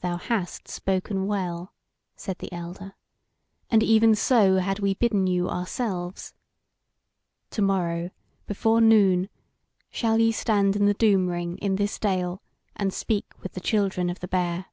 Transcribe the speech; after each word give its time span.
"Thou 0.00 0.16
hast 0.16 0.66
spoken 0.66 1.28
well," 1.28 1.72
said 2.16 2.38
the 2.40 2.52
elder; 2.52 2.96
"and 3.70 3.84
even 3.84 4.16
so 4.16 4.56
had 4.56 4.80
we 4.80 4.94
bidden 4.94 5.28
you 5.28 5.48
ourselves. 5.48 6.34
To 7.50 7.62
morrow, 7.62 8.10
before 8.48 8.80
noon, 8.80 9.28
shall 9.88 10.18
ye 10.18 10.32
stand 10.32 10.74
in 10.74 10.86
the 10.86 10.94
Doom 10.94 11.28
ring 11.28 11.56
in 11.58 11.76
this 11.76 12.00
Dale, 12.00 12.42
and 12.74 12.92
speak 12.92 13.26
with 13.44 13.52
the 13.52 13.60
children 13.60 14.10
of 14.10 14.18
the 14.18 14.26
Bear." 14.26 14.66